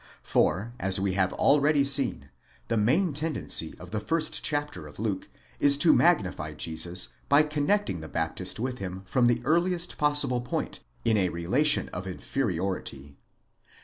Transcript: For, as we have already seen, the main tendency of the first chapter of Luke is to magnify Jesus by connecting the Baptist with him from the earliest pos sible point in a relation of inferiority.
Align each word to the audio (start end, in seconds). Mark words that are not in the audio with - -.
For, 0.23 0.73
as 0.79 0.99
we 0.99 1.13
have 1.13 1.31
already 1.33 1.85
seen, 1.85 2.29
the 2.69 2.75
main 2.75 3.13
tendency 3.13 3.75
of 3.77 3.91
the 3.91 3.99
first 3.99 4.43
chapter 4.43 4.87
of 4.87 4.97
Luke 4.97 5.29
is 5.59 5.77
to 5.77 5.93
magnify 5.93 6.53
Jesus 6.53 7.09
by 7.29 7.43
connecting 7.43 7.99
the 7.99 8.07
Baptist 8.09 8.59
with 8.59 8.79
him 8.79 9.03
from 9.05 9.27
the 9.27 9.43
earliest 9.45 9.99
pos 9.99 10.25
sible 10.25 10.43
point 10.43 10.79
in 11.05 11.17
a 11.17 11.29
relation 11.29 11.87
of 11.89 12.07
inferiority. 12.07 13.13